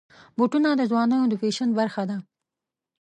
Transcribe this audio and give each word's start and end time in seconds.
بوټونه 0.37 0.69
د 0.75 0.81
ځوانانو 0.91 1.25
د 1.29 1.33
فیشن 1.41 1.69
برخه 1.79 2.03
ده. 2.09 2.17